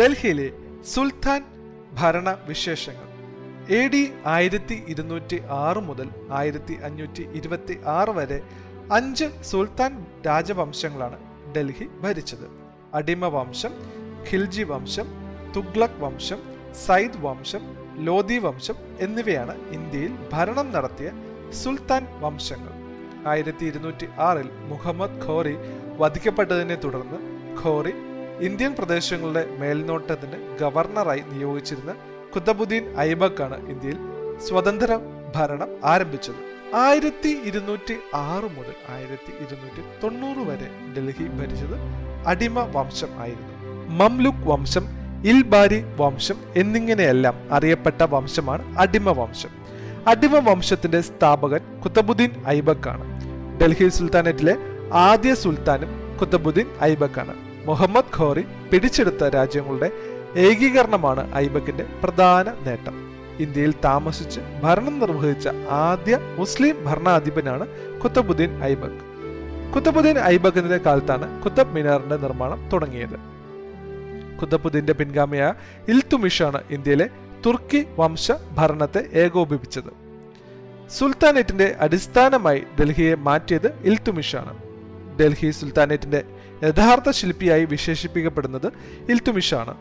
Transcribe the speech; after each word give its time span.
ഡൽഹിയിലെ 0.00 0.46
സുൽത്താൻ 0.90 1.40
ഭരണ 1.98 2.28
വിശേഷങ്ങൾ 2.48 3.08
എ 3.78 3.80
ഡി 3.88 4.00
ആയിരത്തി 4.34 4.76
ഇരുന്നൂറ്റി 4.88 5.38
ആറ് 5.48 5.80
മുതൽ 5.88 6.08
ആയിരത്തി 6.30 6.74
അഞ്ഞൂറ്റി 6.86 7.24
ഇരുപത്തി 7.38 7.74
ആറ് 7.96 8.12
വരെ 8.18 8.38
അഞ്ച് 8.92 9.26
സുൽത്താൻ 9.50 9.92
രാജവംശങ്ങളാണ് 10.26 11.18
ഡൽഹി 11.56 11.86
ഭരിച്ചത്. 12.02 12.46
അടിമ 12.94 13.28
വംശം 13.36 13.74
ഖിൽജി 14.28 14.62
വംശം 14.62 15.08
തുഗ്ലക് 15.56 16.00
വംശം 16.04 16.40
സൈദ് 16.86 17.22
വംശം 17.26 17.64
ലോധി 18.08 18.38
വംശം 18.38 18.78
എന്നിവയാണ് 19.06 19.56
ഇന്ത്യയിൽ 19.78 20.14
ഭരണം 20.32 20.70
നടത്തിയ 20.72 21.10
സുൽത്താൻ 21.62 22.06
വംശങ്ങൾ. 22.20 22.74
ആയിരത്തി 23.26 23.64
ഇരുന്നൂറ്റി 23.64 24.08
ആറിൽ 24.28 24.48
മുഹമ്മദ് 24.68 25.20
ഖോറി 25.26 25.56
വധിക്കപ്പെട്ടതിനെ 25.96 26.74
തുടർന്ന് 26.74 27.20
ഖോറി 27.62 27.92
ഇന്ത്യൻ 28.46 28.72
പ്രദേശങ്ങളുടെ 28.78 29.48
മേൽനോട്ടത്തിന് 29.58 30.58
ഗവർണറായി 30.60 31.20
നിയോഗിച്ചിരുന്ന 31.30 31.92
കുത്തബുദ്ദീൻ 32.34 32.84
ഐബക്കാണ് 32.98 33.56
ഇന്ത്യയിൽ 33.72 33.98
സ്വതന്ത്ര 34.48 34.98
ഭരണം 35.36 35.70
ആരംഭിച്ചത്. 35.84 36.40
ആയിരത്തി 36.74 37.38
ഇരുന്നൂറ്റി 37.44 37.94
ആറ് 38.14 38.48
മുതൽ 38.56 38.76
ആയിരത്തി 38.94 39.32
ഇരുന്നൂറ്റി 39.44 39.82
തൊണ്ണൂറ് 40.02 40.42
വരെ 40.48 40.68
ഡൽഹി 40.94 41.26
ഭരിച്ചത് 41.38 41.76
അടിമ 42.26 42.60
വംശം 42.76 43.20
ആയിരുന്നു. 43.20 43.52
മംലുക് 44.00 44.46
വംശം 44.50 44.84
ഇൽബാരി 45.30 45.84
വംശം 45.96 46.38
എന്നിങ്ങനെയെല്ലാം 46.56 47.36
അറിയപ്പെട്ട 47.52 48.02
വംശമാണ് 48.02 48.78
അടിമ 48.78 49.10
വംശം. 49.10 49.52
അടിമ 50.06 50.34
വംശത്തിന്റെ 50.48 51.00
സ്ഥാപകൻ 51.00 51.80
കുത്തബുദ്ദീൻ 51.84 52.32
ഐബക്കാണ് 52.48 53.04
ഡൽഹി 53.60 53.88
സുൽത്താനറ്റിലെ 53.88 54.56
ആദ്യ 55.06 55.34
സുൽത്താനും 55.34 55.90
കുത്തബുദ്ദീൻ 56.20 56.68
ഐബക്കാണ് 56.82 57.49
മുഹമ്മദ് 57.70 58.12
ഖോറി 58.18 58.42
പിടിച്ചെടുത്ത 58.72 59.24
രാജ്യങ്ങളുടെ 59.24 59.88
ഏകീകരണമാണ് 60.36 61.34
ഐബക്കിന്റെ 61.34 61.84
പ്രധാന 62.02 62.46
നേട്ടം. 62.66 62.96
ഇന്ത്യയിൽ 63.40 63.72
താമസിച്ച് 63.84 64.40
ഭരണം 64.62 64.98
നിർവഹിച്ച 64.98 65.48
ആദ്യ 65.70 66.18
മുസ്ലിം 66.38 66.84
ഭരണാധിപനാണ് 66.84 67.66
കുത്തബുദ്ദീൻ 68.04 68.62
ഐബക് 68.62 69.00
കുത്തബുദ്ദീൻ 69.74 70.18
ഐബക്കിന്റെ 70.18 70.78
കാലത്താണ് 70.86 71.42
കുത്തബ് 71.42 71.74
മിനാറിന്റെ 71.74 72.16
നിർമ്മാണം 72.16 72.68
തുടങ്ങിയത്. 72.72 73.18
കുത്തബുദ്ദീന്റെ 74.40 74.92
പിൻഗാമിയായ 74.92 75.52
ഇൽത്തുമിഷാണ് 75.88 76.60
ഇന്ത്യയിലെ 76.70 77.08
തുർക്കി 77.46 77.86
വംശ 77.98 78.32
ഭരണത്തെ 78.58 79.02
ഏകോപിപ്പിച്ചത്. 79.12 79.92
സുൽത്താനേറ്റിന്റെ 80.98 81.76
അടിസ്ഥാനമായി 81.80 82.62
ഡൽഹിയെ 82.80 83.14
മാറ്റിയത് 83.14 83.70
ഇൽത്തുമിഷാണ്. 83.84 84.54
ഡൽഹി 85.20 85.50
സുൽത്താനേറ്റിന്റെ 85.50 86.22
യഥാർത്ഥ 86.62 87.10
ശില്പിയായി 87.10 87.64
വിശേഷിപ്പിക്കപ്പെടുന്നത് 87.64 88.72
ഇൽത്തുമിഷാണ്. 89.10 89.74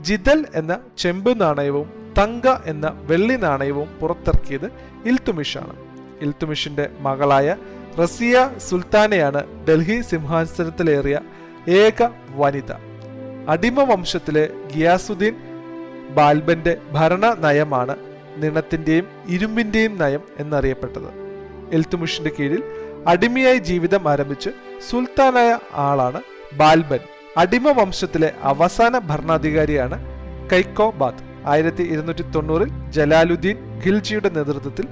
ജിദൽ 0.00 0.46
എന്ന 0.54 0.80
ചെമ്പ് 0.98 1.40
നാണയവും 1.40 2.14
തങ്ക 2.18 2.46
എന്ന 2.66 2.86
വെള്ളി 3.02 3.34
നാണയവും 3.34 3.88
പുറത്തിറക്കിയത് 4.00 4.66
ഇൽത്തുമിഷാണ്. 5.08 5.76
ഇൽത്തുമിഷിന്റെ 6.20 6.90
മകളായ 7.00 7.56
റസിയ 8.02 8.50
സുൽത്താനയാണ് 8.68 9.66
ഡൽഹി 9.68 10.00
സിംഹാസനത്തിലേറിയ 10.00 11.20
ഏക 11.68 12.08
വനിത. 12.30 12.72
അടിമ 13.48 13.82
വംശത്തിലെ 13.82 14.50
ഗിയാസുദ്ദീൻ 14.74 15.34
ബാൽബന്റെ 16.14 16.76
ഭരണ 16.92 17.26
നയമാണ് 17.34 17.96
നിണത്തിന്റെയും 18.36 19.06
ഇരുമ്പിന്റെയും 19.28 19.98
നയം 19.98 20.22
എന്നറിയപ്പെട്ടത്. 20.38 21.10
എൽത്തുമുഷിന്റെ 21.72 22.30
കീഴിൽ 22.40 22.62
അടിമയായി 23.06 23.58
ജീവിതം 23.58 24.08
ആരംഭിച്ച് 24.08 24.50
സുൽത്താനായ 24.90 25.58
ആളാണ് 25.74 26.20
ബാൽബൻ. 26.54 26.98
അടിമ 27.36 27.70
വംശത്തിലെ 27.70 28.32
അവസാന 28.42 28.98
ഭരണാധികാരിയാണ് 28.98 29.96
കൈക്കോബാദ്. 30.52 31.22
ആയിരത്തി 31.46 31.82
ഇരുന്നൂറ്റി 31.82 32.22
തൊണ്ണൂറിൽ 32.22 32.90
ജലാലുദ്ദീൻ 32.90 33.56
ഖിൽജിയുടെ 33.84 34.28
നേതൃത്വത്തിൽ 34.28 34.86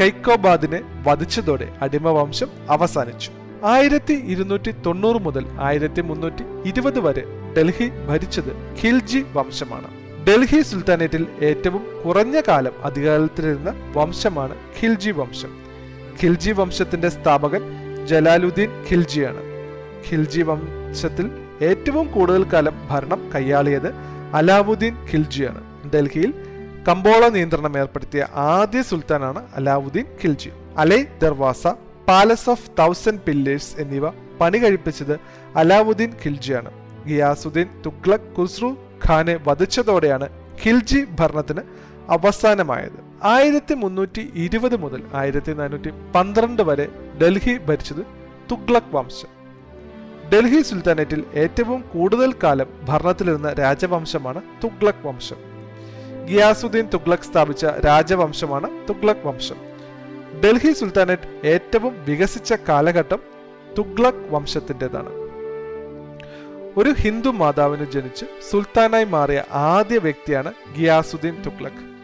കൈക്കോബാദിനെ 0.00 0.80
വധിച്ചതോടെ 1.06 1.68
അടിമ 1.82 2.08
വംശം 2.08 2.50
അവസാനിച്ചു. 2.70 3.30
ആയിരത്തി 3.64 4.14
ഇരുന്നൂറ്റി 4.14 4.74
തൊണ്ണൂറ് 4.86 5.16
മുതൽ 5.16 5.46
ആയിരത്തി 5.60 6.00
മുന്നൂറ്റി 6.00 6.44
ഇരുപത് 6.68 7.00
വരെ 7.00 7.24
ഡൽഹി 7.56 7.88
ഭരിച്ചത് 8.08 8.52
ഖിൽജി 8.82 9.24
വംശമാണ്. 9.32 9.88
ഡൽഹി 10.28 10.60
സുൽത്താനേറ്റിൽ 10.62 11.26
ഏറ്റവും 11.40 12.02
കുറഞ്ഞ 12.04 12.40
കാലം 12.48 12.72
അധികാരത്തിലിരുന്ന 12.84 13.92
വംശമാണ് 13.96 14.56
ഖിൽജി 14.80 15.10
വംശം. 15.10 15.67
ഖിൽജി 16.20 16.50
വംശത്തിന്റെ 16.50 17.08
സ്ഥാപകൻ 17.08 17.62
ജലാലുദ്ദീൻ 18.06 18.70
ഖിൽജിയാണ്. 18.88 19.42
ഖിൽജി 20.08 20.42
വംശത്തിൽ 20.42 21.26
ഏറ്റവും 21.62 22.12
കൂടുതൽ 22.12 22.42
കാലം 22.52 22.88
ഭരണം 22.90 23.30
കൈയാളിയത് 23.34 23.90
അലാവുദ്ദീൻ 24.34 24.94
ഖിൽജിയാണ്. 25.10 25.62
ഡൽഹിയിൽ 25.94 26.32
കമ്പോള 26.88 27.28
നിയന്ത്രണം 27.28 27.78
ഏർപ്പെടുത്തിയ 27.78 28.28
ആദ്യ 28.34 28.82
സുൽത്താനാണ് 28.82 29.46
അലാവുദ്ദീൻ 29.56 30.06
ഖിൽജി. 30.22 30.50
അലൈ 30.76 31.04
Darwaza 31.22 31.66
palace 32.08 32.50
of 32.50 32.70
thousand 32.78 33.20
pillars 33.20 33.80
എന്നിവ 33.80 34.10
പണി 34.40 34.58
കഴിപ്പിച്ചത് 34.58 35.20
അലാവുദ്ദീൻ 35.56 36.12
ഖിൽജിയാണ്. 36.24 36.70
ഗിയാസുദ്ദീൻ 37.06 37.68
തുഗ്ലക് 37.86 38.30
ഖുസ്രു 38.38 38.76
ഖാനെ 39.08 39.36
വധിച്ചതോടെയാണ് 39.48 40.28
ഖിൽജി 40.62 41.04
ഭരണത്തിന് 41.20 41.62
അവസാനമായത്. 42.16 43.07
ആയിരത്തി 43.24 43.74
മുന്നൂറ്റി 43.74 44.32
ഇരുപത് 44.34 44.76
മുതൽ 44.76 45.02
ആയിരത്തി 45.14 45.52
നാനൂറ്റി 45.52 45.90
പന്ത്രണ്ട് 46.14 46.62
വരെ 46.62 46.88
ഡൽഹി 47.22 47.58
ഭരിച്ചത് 47.58 48.06
തുഗ്ലക് 48.50 48.92
വംശം. 48.92 49.28
ഡൽഹി 50.32 50.62
സുൽത്താനേറ്റിൽ 50.62 51.24
ഏറ്റവും 51.34 51.80
കൂടുതൽ 51.80 52.34
കാലം 52.42 52.66
ഭരണത്തിലിരുന്ന 52.88 53.52
രാജവംശമാണ് 53.52 54.42
തുഗ്ലക് 54.64 55.06
വംശം. 55.06 55.36
ഗിയാസുദ്ദീൻ 56.26 56.88
തുഗ്ലക് 56.94 57.28
സ്ഥാപിച്ച 57.30 57.64
രാജവംശമാണ് 57.64 58.88
തുഗ്ലക് 58.88 59.26
വംശം. 59.26 59.56
ഡൽഹി 60.44 60.72
സുൽത്താനേറ്റ് 60.72 61.46
ഏറ്റവും 61.46 62.04
വികസിച്ച 62.04 62.52
കാലഘട്ടം 62.52 63.18
തുഗ്ലക് 63.78 64.26
വംശത്തിന്റെതാണ്. 64.30 65.10
ഒരു 66.76 66.90
ഹിന്ദു 66.90 67.28
മാതാവിന് 67.28 67.90
ജനിച്ച് 67.90 68.24
സുൽത്താനായി 68.50 69.04
മാറിയ 69.04 69.44
ആദ്യ 69.52 69.98
വ്യക്തിയാണ് 69.98 70.52
ഗിയാസുദ്ദീൻ 70.76 71.42
തുഗ്ലക്. 71.42 71.97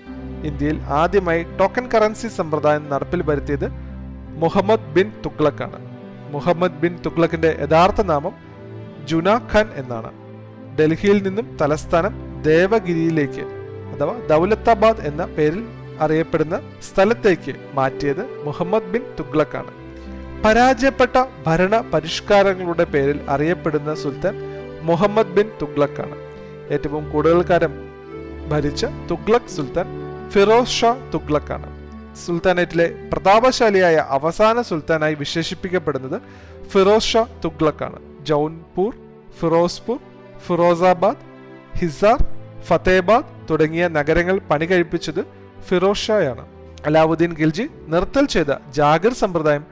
ഇന്ത്യയിൽ 0.46 0.80
ആദ്യമായി 0.92 1.42
ടോക്കൺ 1.58 1.88
കറൻസി 1.94 2.28
സമ്പ്രദായം 2.28 2.88
നടപ്പിൽ 2.88 3.22
വരുത്തിയത് 3.22 3.68
മുഹമ്മദ് 4.34 4.90
ബിൻ 4.94 5.12
തുഗ്ലക് 5.24 5.62
ആണ് 5.62 5.78
മുഹമ്മദ് 6.30 6.80
ബിൻ 6.82 6.94
തുഗ്ലക്കിന്റെ 7.06 7.50
യഥാർത്ഥ 7.60 8.02
നാമം 8.02 8.34
ജുനാ 9.04 9.40
ഖാൻ 9.52 9.66
എന്നാണ്. 9.76 10.10
ഡൽഹിയിൽ 10.78 11.22
നിന്നും 11.22 11.56
തലസ്ഥാനം 11.60 12.14
ദേവഗിരിയിലേക്ക് 12.42 13.44
അഥവാ 13.92 14.14
ദൗലത്താബാദ് 14.28 15.04
എന്ന 15.06 15.24
പേരിൽ 15.26 15.62
അറിയപ്പെടുന്ന 16.00 16.56
സ്ഥലത്തേക്ക് 16.80 17.52
മാറ്റിയത് 17.74 18.22
മുഹമ്മദ് 18.44 18.90
ബിൻ 18.92 19.02
തുഗ്ലക് 19.18 19.56
ആണ് 19.56 19.72
പരാജയപ്പെട്ട 20.44 21.16
ഭരണ 21.46 21.74
പരിഷ്കാരങ്ങളുടെ 21.92 22.84
പേരിൽ 22.84 23.20
അറിയപ്പെടുന്ന 23.28 23.94
സുൽത്താൻ 23.94 24.34
മുഹമ്മദ് 24.82 25.34
ബിൻ 25.36 25.48
തുഗ്ലക് 25.60 26.00
ആണ് 26.00 26.16
ഏറ്റവും 26.70 27.10
കൂടുതൽ 27.10 27.42
കാലം 27.42 27.72
ഭരിച്ച 28.48 28.82
തുഗ്ലക് 29.10 29.54
സുൽത്താൻ 29.54 29.86
ഫിറോസ് 30.32 30.74
ഷാ 30.78 30.90
തുഗ്ലക് 31.14 31.52
ആണ് 31.52 31.68
സുൽത്താനേറ്റിലെ 32.24 32.86
പ്രതാപശാലിയായ 33.12 33.96
അവസാന 34.08 34.60
സുൽത്താനായി 34.60 35.14
വിശേഷിപ്പിക്കപ്പെടുന്നത് 35.14 36.16
ഫിറോസ് 36.72 37.10
ഷാ 37.12 37.22
തുഗ്ലക് 37.44 37.84
ആണ് 37.84 37.98
ജൗൻപൂർ 38.22 38.92
ഫിറോസ്പൂർ 39.40 39.98
ഫിറോസാബാദ് 40.46 41.22
ഹിസാർ 41.78 42.18
ഫത്തേബാദ് 42.68 43.30
തുടങ്ങിയ 43.50 43.88
നഗരങ്ങൾ 43.88 44.38
പണി 44.50 44.66
കഴിപ്പിച്ചത് 44.66 45.22
ഫിറോസ് 45.68 46.04
ഷായാണ്. 46.06 46.44
അലാവുദ്ദീൻ 46.86 47.32
ഖിൽജി 47.40 47.66
നിർത്തൽ 47.88 48.26
ചെയ്ത 48.26 48.52
ജാഗിർ 48.78 49.12
സമ്പ്രദായം 49.12 49.64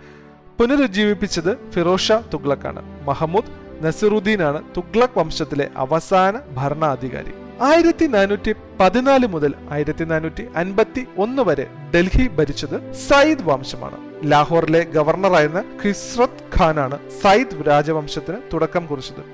പുനരുജ്ജീവിപ്പിച്ചത് 0.59 1.53
ഫിറോസ് 1.71 2.09
ഷാ 2.09 2.23
തുഗ്ലക്കാണ്. 2.35 2.83
മഹമ്മൂദ് 3.09 3.53
നസിറുദ്ദീനാണ് 3.85 4.63
തുഗ്ലക് 4.77 5.19
വംശത്തിലെ 5.19 5.71
അവസാന 5.77 6.41
ഭരണാധികാരി. 6.57 7.35
ആയിരത്തി 7.61 8.07
നാനൂറ്റി 8.07 8.55
പതിനാല് 8.81 9.27
മുതൽ 9.27 9.55
ആയിരത്തി 9.71 10.05
നാനൂറ്റി 10.05 10.49
അൻപത്തി 10.57 11.07
ഒന്ന് 11.19 11.43
വരെ 11.43 11.67
ഡൽഹി 11.95 12.29
ഭരിച്ചത് 12.29 12.93
സയ്യിദ് 12.93 13.43
വംശമാണ്. 13.43 13.97
ലാഹോറിലെ 14.25 14.83
ഗവർണറായിരുന്ന 14.83 15.65
ഖിസ്രത് 15.85 16.59
ഖാനാണ് 16.59 16.99
സയ്യിദ് 17.23 17.67
രാജവംശത്തിന് 17.69 18.37
തുടക്കം 18.53 18.87
കുറിച്ചത്. 18.87 19.25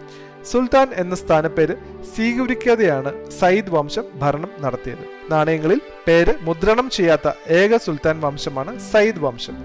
സുൽത്താൻ 0.44 0.88
എന്ന 0.94 1.14
സ്ഥാനപ്പേര് 1.14 1.76
സ്വീകരിക്കാതെയാണ് 2.14 3.30
സയ്യിദ് 3.30 3.70
വംശം 3.70 4.04
ഭരണം 4.18 4.50
നടത്തിയത്. 4.60 5.32
നാണയങ്ങളിൽ 5.32 5.80
പേര് 6.06 6.34
മുദ്രണം 6.40 6.90
ചെയ്യാത്ത 6.90 7.52
ഏക 7.52 7.76
സുൽത്താൻ 7.76 8.20
വംശമാണ് 8.20 8.78
സയ്യിദ് 8.78 9.18
വംശം. 9.18 9.56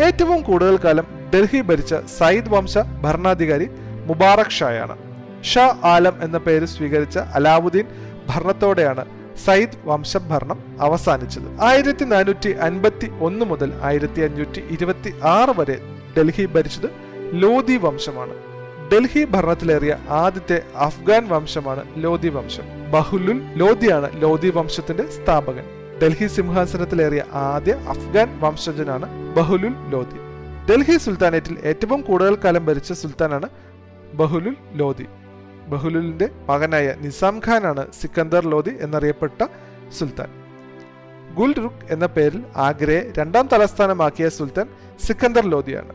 ഏറ്റവും 0.00 0.42
കൂടുതൽ 0.42 0.76
കാലം 0.76 1.06
ഡൽഹി 1.34 1.60
ഭരിച്ച 1.60 1.94
സയ്യിദ് 1.94 2.48
വംശ 2.48 2.78
ഭരണാധികാരി 2.78 3.68
മുബാറക് 4.06 4.50
ഷായാണ്. 4.50 5.11
ഷാ 5.42 5.76
ആലം 5.84 6.22
എന്ന 6.22 6.38
പേര് 6.38 6.64
സ്വീകരിച്ച 6.64 7.18
അലാവുദ്ദീൻ 7.18 7.86
ഭരണത്തോടെയാണ് 8.28 9.04
സയ്യിദ് 9.44 9.78
വംശഭരണം 9.84 10.58
അവസാനിച്ചത്. 10.80 11.60
ആയിരത്തി 11.60 12.04
നാനൂറ്റി 12.04 12.50
അൻപത്തി 12.50 13.08
ഒന്ന് 13.20 13.44
മുതൽ 13.44 13.72
ആയിരത്തി 13.82 14.20
അഞ്ഞൂറ്റി 14.20 14.62
ഇരുപത്തി 14.70 15.10
ആറ് 15.22 15.60
വരെ 15.60 15.76
ഡൽഹി 16.18 16.46
ഭരിച്ചത് 16.46 16.88
ലോധി 17.32 17.76
വംശമാണ്. 17.76 18.34
ഡൽഹി 18.92 19.24
ഭരണത്തിലേറിയ 19.24 19.98
ആദ്യത്തെ 20.08 20.62
അഫ്ഗാൻ 20.76 21.28
വംശമാണ് 21.28 21.82
ലോധി 21.96 22.28
വംശം. 22.28 22.66
ബഹുലുൽ 22.92 23.38
ലോധിയാണ് 23.56 24.22
ലോധി 24.22 24.50
വംശത്തിന്റെ 24.50 25.06
സ്ഥാപകൻ. 25.10 25.64
ഡൽഹി 26.02 26.26
സിംഹാസനത്തിലേറിയ 26.26 27.24
ആദ്യ 27.32 27.72
അഫ്ഗാൻ 27.72 28.40
വംശജനാണ് 28.40 29.34
ബഹുലുൽ 29.36 29.74
ലോധി 29.88 30.18
ഡൽഹി 30.70 30.96
സുൽത്താനേറ്റിൽ 30.96 31.58
ഏറ്റവും 31.64 32.00
കൂടുതൽ 32.00 32.38
കാലം 32.44 32.66
ഭരിച്ച 32.66 32.92
സുൽത്താനാണ് 32.92 33.48
ബഹുലുൽ 34.14 34.56
ലോധി 34.74 35.06
ബഹുലുലിന്റെ 35.70 36.30
മകനായ 36.48 36.94
നിസാം 37.04 37.40
ഖാനാണ് 37.46 37.92
സിക്കന്ദർ 38.00 38.44
ലോധി 38.44 38.72
എന്നറിയപ്പെട്ട 38.84 39.40
സുൽത്താൻ. 39.98 40.30
ഗുൽറുഖ് 41.38 41.84
എന്ന 41.90 42.06
പേരിൽ 42.06 42.42
ആഗ്രയെ 42.56 43.12
രണ്ടാം 43.18 43.46
തലസ്ഥാനമാക്കിയ 43.52 44.28
സുൽത്താൻ 44.28 44.66
സിക്കന്ദർ 45.06 45.44
ലോധിയാണ് 45.44 45.94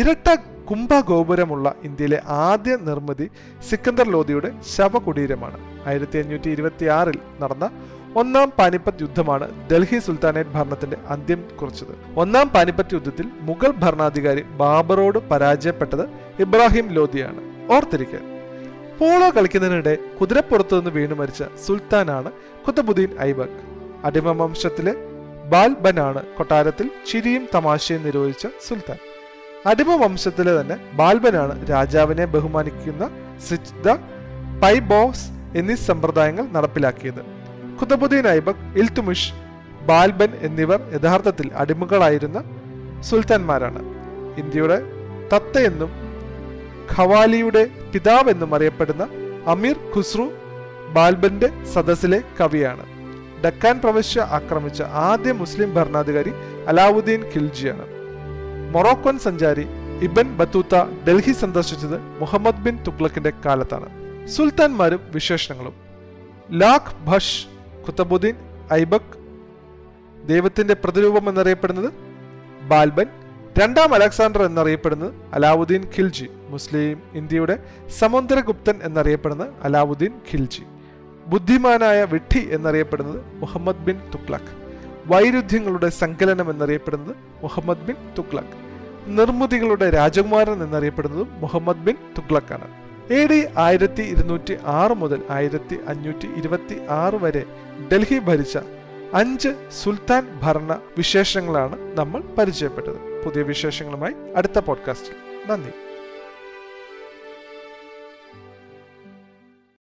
ഇരട്ട 0.00 0.28
കുംഭഗോപുരമുള്ള 0.70 1.74
ഇന്ത്യയിലെ 1.84 2.22
ആദ്യ 2.24 2.76
നിർമ്മിതി 2.88 3.30
സിക്കന്ദർ 3.68 4.06
ലോധിയുടെ 4.06 4.52
ശവകുടീരമാണ്. 4.74 5.58
ആയിരത്തി 5.86 6.18
അഞ്ഞൂറ്റി 6.18 6.50
ഇരുപത്തി 6.50 6.86
ആറിൽ 6.86 7.18
നടന്ന 7.42 7.70
ഒന്നാം 8.20 8.48
പാനിപ്പത്ത് 8.58 9.02
യുദ്ധമാണ് 9.02 9.46
ഡൽഹി 9.70 9.98
സുൽത്താനേറ്റ് 9.98 10.50
ഭരണത്തിന്റെ 10.50 10.96
അന്ത്യം 11.08 11.44
കുറിച്ചത്. 11.60 11.94
ഒന്നാം 12.16 12.48
പാനിപ്പത്ത് 12.48 12.94
യുദ്ധത്തിൽ 12.94 13.26
മുഗൾ 13.40 13.70
ഭരണാധികാരി 13.84 14.42
ബാബറോട് 14.60 15.18
പരാജയപ്പെട്ടത് 15.30 16.04
ഇബ്രാഹിം 16.38 16.88
ലോധിയാണ് 16.88 17.42
ഓർത്തിരിക്കാൻ 17.70 18.31
പോളോ 18.98 19.30
കളിക്കുന്നതിനിടെ 19.30 19.98
കുതിരപ്പുറത്തു 20.20 20.74
നിന്ന് 20.76 20.90
വീണു 20.90 21.14
മരിച്ച 21.14 21.42
സുൽത്താനാണ് 21.66 22.30
കുത്തബുദ്ദീൻ 22.64 23.20
ഐബക് 23.20 23.56
അടിമ 24.04 24.30
വംശത്തിലെ 24.30 24.94
ബാൽബനാണ് 25.52 26.22
കൊട്ടാരത്തിൽ 26.36 26.90
ചിരിയും 27.10 27.48
തമാശയും 27.54 28.02
നിരോധിച്ച 28.04 28.46
സുൽത്താൻ. 28.68 28.98
അടിമ 29.66 29.96
വംശത്തിലെ 29.96 30.60
തന്നെ 30.60 30.76
ബാൽബനാണ് 30.92 31.68
രാജാവിനെ 31.68 32.24
ബഹുമാനിക്കുന്ന 32.24 33.10
സിജ്ദ 33.48 33.88
പൈബോസ് 34.62 35.26
എന്നീ 35.58 35.74
സമ്പ്രദായങ്ങൾ 35.74 36.44
നടപ്പിലാക്കിയത്. 36.56 37.22
കുത്തബുദ്ദീൻ 37.80 38.28
ഐബക് 38.28 38.62
ഇൽത്തുമിഷ് 38.76 39.32
ബാൽബൻ 39.88 40.30
എന്നിവർ 40.42 40.80
യഥാർത്ഥത്തിൽ 40.96 41.50
അടിമകളായിരുന്ന 41.54 42.38
സുൽത്താൻമാരാണ്. 43.00 43.80
ഇന്ത്യയുടെ 44.38 44.78
തത്തയെന്നും 45.32 45.90
ഖവാലിയുടെ 46.98 47.70
പിതാവെന്നും 47.94 48.54
അറിയപ്പെടുന്ന 48.54 49.08
അമീർ 49.46 49.76
ഖുസ്രു 49.96 50.32
ബാൽബന്റെ 50.92 51.64
സദസ്സിലെ 51.64 52.22
കവിയാണ്. 52.40 52.86
ഡക്കാൻ 53.44 53.80
പ്രവശ്യ 53.80 54.20
ആക്രമിച്ച 54.20 54.82
ആദ്യ 54.82 55.32
മുസ്ലിം 55.32 55.74
ഭരണാധികാരി 55.74 56.32
അലാവുദ്ദീൻ 56.66 57.24
ഖിൽജിയാണ്. 57.26 57.86
മൊറോക്കോൻ 58.72 59.18
സഞ്ചാരി 59.18 59.66
ഇബൻ 60.02 60.36
ബത്തൂത്ത 60.36 60.74
ഡൽഹി 61.08 61.32
സന്ദർശിച്ചത് 61.32 62.00
മുഹമ്മദ് 62.00 62.62
ബിൻ 62.64 62.82
തുഗ്ലക്കിന്റെ 62.82 63.32
കാലത്താണ്. 63.46 63.88
സുൽത്താൻമാരും 64.26 65.00
വിശേഷണങ്ങളും. 65.14 65.74
ലാഖ് 66.50 67.04
ഭഷ് 67.06 67.46
കുത്തബുദ്ദീൻ 67.86 68.34
ഐബക് 68.72 69.18
ദൈവത്തിന്റെ 70.28 70.74
പ്രതിരൂപം 70.74 71.28
എന്നറിയപ്പെടുന്നത് 71.28 71.92
ബാൽബൻ 72.68 73.06
രണ്ടാം 73.60 73.94
അലക്സാണ്ടർ 73.94 74.42
എന്നറിയപ്പെടുന്നത് 74.42 75.14
അലാവുദ്ദീൻ 75.34 75.82
ഖിൽജി 75.94 76.30
മുസ്ലിം 76.48 77.02
ഇന്ത്യയുടെ 77.14 77.58
സമുദ്രഗുപ്തൻ 77.98 78.76
എന്നറിയപ്പെടുന്നത് 78.82 79.50
അലാവുദ്ദീൻ 79.64 80.12
ഖിൽജി. 80.30 80.62
ബുദ്ധിമാനായ 81.26 82.04
വിഡ്ഢി 82.04 82.48
എന്നറിയപ്പെടുന്നത് 82.52 83.20
മുഹമ്മദ് 83.34 83.76
ബിൻ 83.76 83.98
തുഗ്ലക്. 84.14 84.52
വൈരുദ്ധ്യങ്ങളുടെ 85.06 85.88
സങ്കലനം 85.88 86.50
എന്നറിയപ്പെടുന്നത് 86.50 87.14
മുഹമ്മദ് 87.42 87.84
ബിൻ 87.86 87.94
തുഗ്ലക്. 88.18 88.54
നിർമ്മിതികളുടെ 89.06 89.90
രാജകുമാരൻ 89.90 90.62
എന്നറിയപ്പെടുന്നതും 90.62 91.28
മുഹമ്മദ് 91.40 91.84
ബിൻ 91.86 91.96
തുക്ലക്കാണ് 92.18 92.68
എ 93.10 93.26
ഡി 93.26 93.46
ആയിരത്തി 93.58 94.02
ഇരുന്നൂറ്റി 94.02 94.56
ആറ് 94.66 94.90
മുതൽ 94.90 95.22
ആയിരത്തി 95.30 95.78
അഞ്ഞൂറ്റി 95.86 96.28
ഇരുപത്തി 96.36 96.76
ആറ് 96.88 97.14
വരെ 97.14 97.44
ഡൽഹി 97.92 98.18
ഭരിച്ച 98.18 98.58
അഞ്ച് 99.14 99.50
സുൽത്താൻ 99.82 100.28
ഭരണ 100.42 100.80
വിശേഷങ്ങളാണ് 100.98 101.78
നമ്മൾ 101.98 102.22
പരിചയപ്പെട്ടത്. 102.38 103.11
പുതിയ 103.24 103.42
വിശേഷങ്ങളുമായി 103.42 104.14
അടുത്ത 104.36 104.58
പോഡ്കാസ്റ്റിൽ 104.58 105.16
നന്ദി. 105.48 105.91